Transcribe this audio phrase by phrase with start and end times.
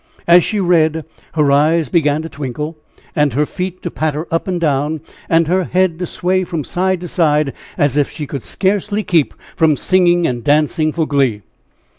[0.25, 1.05] As she read,
[1.35, 2.75] her eyes began to twinkle,
[3.15, 7.01] and her feet to patter up and down, and her head to sway from side
[7.01, 11.43] to side, as if she could scarcely keep from singing and dancing for glee.